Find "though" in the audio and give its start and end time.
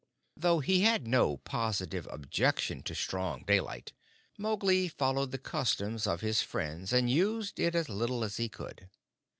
0.35-0.61